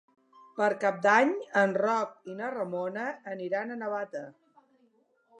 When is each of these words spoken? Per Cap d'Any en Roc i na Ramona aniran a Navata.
Per 0.59 0.67
Cap 0.83 0.95
d'Any 1.05 1.33
en 1.59 1.75
Roc 1.81 2.31
i 2.33 2.37
na 2.39 2.47
Ramona 2.55 3.03
aniran 3.35 3.75
a 3.75 3.77
Navata. 3.83 4.23